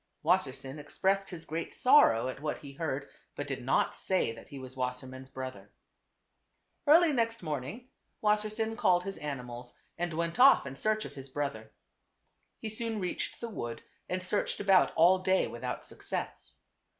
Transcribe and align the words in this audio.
Wassersein 0.25 0.79
expressed 0.79 1.29
his 1.29 1.45
great 1.45 1.75
sorrow 1.75 2.27
at 2.27 2.41
what 2.41 2.57
he 2.57 2.71
heard, 2.73 3.07
but 3.35 3.45
did 3.45 3.63
not 3.63 3.95
say 3.95 4.31
that 4.31 4.47
he 4.47 4.57
was 4.57 4.75
Wasser 4.75 5.05
mann's 5.05 5.29
brother. 5.29 5.69
306 6.85 6.85
TWO 6.87 6.87
BBOTHEBS. 6.87 6.87
Early 7.05 7.13
next 7.15 7.43
morning 7.43 7.89
Wassersein 8.23 8.75
called 8.79 9.03
his 9.03 9.19
animals 9.19 9.75
and 9.99 10.11
went 10.15 10.39
off 10.39 10.65
in 10.65 10.75
search 10.75 11.05
of 11.05 11.13
his 11.13 11.29
brother. 11.29 11.71
He 12.57 12.69
soon 12.69 12.99
reached 12.99 13.39
the 13.41 13.49
wood 13.49 13.83
and 14.09 14.23
searched 14.23 14.59
about 14.59 14.91
all 14.95 15.19
day 15.19 15.45
without 15.45 15.85
success. 15.85 16.55